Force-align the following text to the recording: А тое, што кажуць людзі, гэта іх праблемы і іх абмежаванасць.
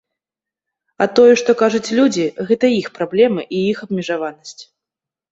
А 1.05 1.07
тое, 1.17 1.33
што 1.41 1.51
кажуць 1.59 1.93
людзі, 1.99 2.25
гэта 2.51 2.65
іх 2.77 2.87
праблемы 2.95 3.41
і 3.59 3.61
іх 3.75 3.83
абмежаванасць. 3.87 4.55